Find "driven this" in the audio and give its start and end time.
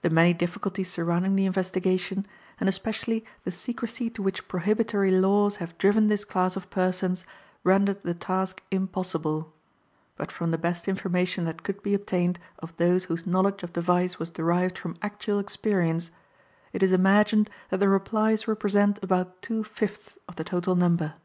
5.76-6.24